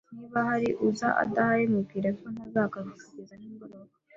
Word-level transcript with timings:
Niba 0.15 0.39
hari 0.49 0.69
uza 0.87 1.09
adahari, 1.23 1.63
mubwire 1.71 2.09
ko 2.19 2.25
ntazagaruka 2.33 2.99
kugeza 3.07 3.33
nimugoroba. 3.35 3.93